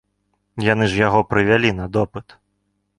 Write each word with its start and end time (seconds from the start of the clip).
Яны 0.69 0.89
ж 0.95 0.99
яго 1.07 1.21
прывялі 1.35 1.75
на 1.83 1.89
допыт. 1.99 2.27